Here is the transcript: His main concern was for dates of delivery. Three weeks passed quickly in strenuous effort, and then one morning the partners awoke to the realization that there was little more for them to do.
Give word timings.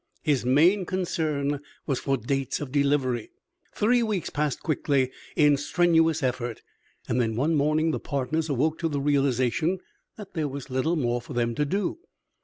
His 0.23 0.43
main 0.43 0.87
concern 0.87 1.59
was 1.85 1.99
for 1.99 2.17
dates 2.17 2.59
of 2.59 2.71
delivery. 2.71 3.29
Three 3.75 4.01
weeks 4.01 4.31
passed 4.31 4.63
quickly 4.63 5.11
in 5.35 5.57
strenuous 5.57 6.23
effort, 6.23 6.63
and 7.07 7.21
then 7.21 7.35
one 7.35 7.53
morning 7.53 7.91
the 7.91 7.99
partners 7.99 8.49
awoke 8.49 8.79
to 8.79 8.89
the 8.89 8.99
realization 8.99 9.77
that 10.17 10.33
there 10.33 10.47
was 10.47 10.71
little 10.71 10.95
more 10.95 11.21
for 11.21 11.33
them 11.33 11.53
to 11.53 11.65
do. 11.65 11.99